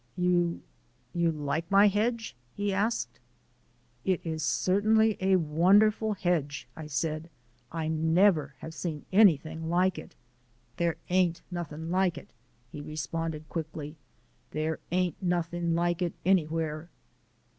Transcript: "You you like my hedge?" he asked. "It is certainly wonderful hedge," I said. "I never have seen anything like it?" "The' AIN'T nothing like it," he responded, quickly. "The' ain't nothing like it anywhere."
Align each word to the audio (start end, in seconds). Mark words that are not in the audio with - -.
"You 0.17 0.63
you 1.13 1.31
like 1.31 1.69
my 1.69 1.87
hedge?" 1.87 2.35
he 2.55 2.73
asked. 2.73 3.19
"It 4.03 4.19
is 4.23 4.41
certainly 4.41 5.15
wonderful 5.35 6.13
hedge," 6.13 6.67
I 6.75 6.87
said. 6.87 7.29
"I 7.71 7.87
never 7.87 8.55
have 8.61 8.73
seen 8.73 9.05
anything 9.13 9.69
like 9.69 9.99
it?" 9.99 10.15
"The' 10.77 10.95
AIN'T 11.11 11.43
nothing 11.51 11.91
like 11.91 12.17
it," 12.17 12.31
he 12.71 12.81
responded, 12.81 13.47
quickly. 13.47 13.95
"The' 14.49 14.77
ain't 14.91 15.21
nothing 15.21 15.75
like 15.75 16.01
it 16.01 16.13
anywhere." 16.25 16.89